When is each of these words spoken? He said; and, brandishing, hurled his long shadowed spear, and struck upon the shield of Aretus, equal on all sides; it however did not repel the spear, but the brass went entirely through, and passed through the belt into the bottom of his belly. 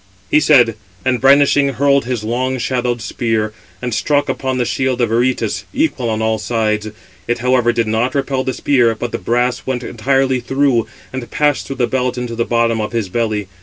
He 0.31 0.39
said; 0.39 0.77
and, 1.05 1.21
brandishing, 1.21 1.73
hurled 1.73 2.05
his 2.05 2.23
long 2.23 2.57
shadowed 2.57 3.03
spear, 3.03 3.53
and 3.83 3.93
struck 3.93 4.29
upon 4.29 4.57
the 4.57 4.65
shield 4.65 4.99
of 4.99 5.11
Aretus, 5.11 5.65
equal 5.75 6.09
on 6.09 6.23
all 6.23 6.39
sides; 6.39 6.87
it 7.27 7.37
however 7.37 7.71
did 7.71 7.85
not 7.85 8.15
repel 8.15 8.43
the 8.43 8.53
spear, 8.55 8.95
but 8.95 9.11
the 9.11 9.19
brass 9.19 9.67
went 9.67 9.83
entirely 9.83 10.39
through, 10.39 10.87
and 11.13 11.29
passed 11.29 11.67
through 11.67 11.75
the 11.75 11.85
belt 11.85 12.17
into 12.17 12.35
the 12.35 12.45
bottom 12.45 12.81
of 12.81 12.93
his 12.93 13.09
belly. 13.09 13.47